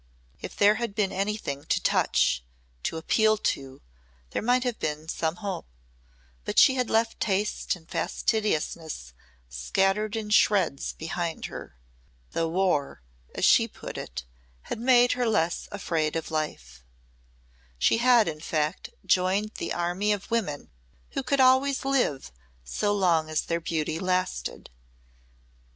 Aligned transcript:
If 0.41 0.55
there 0.55 0.73
had 0.81 0.95
been 0.95 1.11
anything 1.11 1.63
to 1.65 1.79
touch, 1.79 2.43
to 2.81 2.97
appeal 2.97 3.37
to, 3.37 3.83
there 4.31 4.41
might 4.41 4.63
have 4.63 4.79
been 4.79 5.07
some 5.07 5.35
hope, 5.35 5.67
but 6.43 6.57
she 6.57 6.73
had 6.73 6.89
left 6.89 7.19
taste 7.19 7.75
and 7.75 7.87
fastidiousness 7.87 9.13
scattered 9.47 10.15
in 10.15 10.31
shreds 10.31 10.93
behind 10.93 11.45
her. 11.45 11.77
The 12.31 12.47
War, 12.47 13.03
as 13.35 13.45
she 13.45 13.67
put 13.67 13.95
it, 13.95 14.23
had 14.63 14.79
made 14.79 15.11
her 15.11 15.27
less 15.27 15.67
afraid 15.71 16.15
of 16.15 16.31
life. 16.31 16.83
She 17.77 17.97
had 17.99 18.27
in 18.27 18.39
fact 18.39 18.89
joined 19.05 19.51
the 19.59 19.71
army 19.71 20.11
of 20.13 20.31
women 20.31 20.71
who 21.11 21.21
could 21.21 21.39
always 21.39 21.85
live 21.85 22.31
so 22.63 22.91
long 22.91 23.29
as 23.29 23.41
their 23.43 23.61
beauty 23.61 23.99
lasted. 23.99 24.71